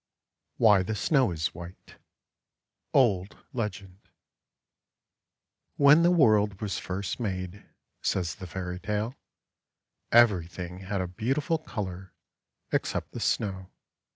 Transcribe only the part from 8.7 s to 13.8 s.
Tale, everything had a beautiful colour except the Snow.